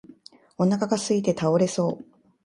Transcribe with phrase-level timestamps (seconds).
[0.57, 2.05] お腹がすいて倒れそう